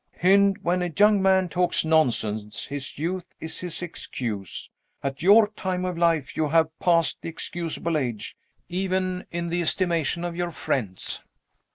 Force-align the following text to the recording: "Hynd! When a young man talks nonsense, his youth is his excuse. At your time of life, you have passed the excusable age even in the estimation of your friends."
"Hynd! 0.17 0.57
When 0.63 0.81
a 0.81 0.91
young 0.97 1.21
man 1.21 1.47
talks 1.47 1.85
nonsense, 1.85 2.65
his 2.65 2.97
youth 2.97 3.35
is 3.39 3.59
his 3.59 3.83
excuse. 3.83 4.67
At 5.03 5.21
your 5.21 5.45
time 5.45 5.85
of 5.85 5.95
life, 5.95 6.35
you 6.35 6.47
have 6.49 6.79
passed 6.79 7.21
the 7.21 7.29
excusable 7.29 7.95
age 7.95 8.35
even 8.67 9.27
in 9.29 9.49
the 9.49 9.61
estimation 9.61 10.23
of 10.23 10.35
your 10.35 10.49
friends." 10.49 11.21